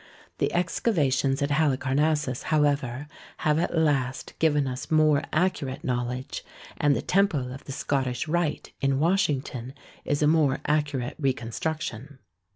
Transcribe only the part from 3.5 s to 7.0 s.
at last given us more accurate knowledge, and